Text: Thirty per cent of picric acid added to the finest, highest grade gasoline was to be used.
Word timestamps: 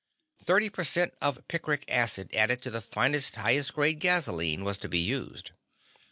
Thirty 0.43 0.71
per 0.71 0.83
cent 0.83 1.13
of 1.21 1.47
picric 1.47 1.83
acid 1.87 2.35
added 2.35 2.59
to 2.63 2.71
the 2.71 2.81
finest, 2.81 3.35
highest 3.35 3.75
grade 3.75 3.99
gasoline 3.99 4.63
was 4.63 4.79
to 4.79 4.89
be 4.89 4.97
used. 4.97 5.51